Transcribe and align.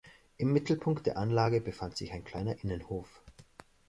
Im 0.37 0.51
Mittelpunkt 0.51 1.05
der 1.05 1.15
Anlage 1.17 1.61
befand 1.61 1.95
sich 1.95 2.11
ein 2.11 2.23
kleiner 2.23 2.57
Innenhof. 2.63 3.21